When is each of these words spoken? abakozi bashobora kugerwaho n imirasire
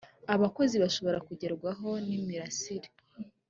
abakozi 0.35 0.75
bashobora 0.83 1.17
kugerwaho 1.27 1.89
n 2.07 2.09
imirasire 2.17 2.89